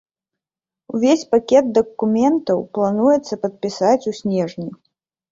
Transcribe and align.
Увесь 0.99 1.25
пакет 1.33 1.65
дакументаў 1.77 2.63
плануецца 2.77 3.33
падпісаць 3.43 4.07
у 4.13 4.15
снежні. 4.21 4.67